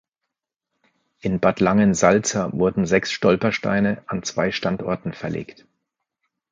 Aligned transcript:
In 1.19 1.39
Bad 1.39 1.59
Langensalza 1.59 2.51
wurden 2.53 2.87
sechs 2.87 3.11
Stolpersteine 3.11 4.01
an 4.07 4.23
zwei 4.23 4.51
Standorten 4.51 5.13
verlegt. 5.13 5.67